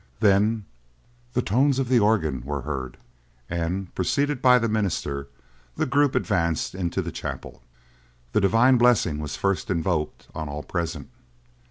[0.19, 0.65] Then
[1.33, 2.97] the tones of the organ were heard,
[3.47, 5.27] and, preceded by the minister,
[5.75, 7.61] the group advanced into the chapel.
[8.33, 11.11] The Divine blessing was first invoked on all present.